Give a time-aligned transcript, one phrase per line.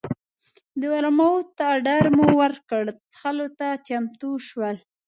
[0.79, 4.77] د ورموت اډر مو ورکړ او څښلو ته چمتو شول.